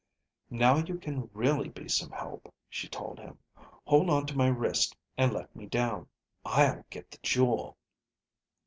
[0.49, 3.37] "Now you can really be some help," she told him.
[3.85, 6.07] "Hold on to my wrist and let me down.
[6.43, 7.77] I'll get the jewel."